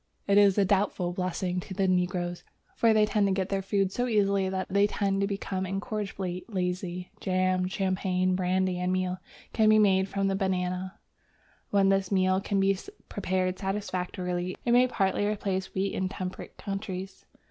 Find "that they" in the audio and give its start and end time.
4.49-4.87